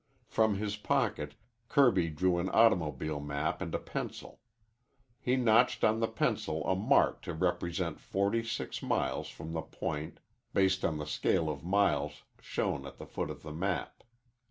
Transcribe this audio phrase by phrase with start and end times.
[0.25, 1.35] From his pocket
[1.69, 4.39] Kirby drew an automobile map and a pencil.
[5.19, 10.19] He notched on the pencil a mark to represent forty six miles from the point,
[10.55, 14.03] based on the scale of miles shown at the foot of the map.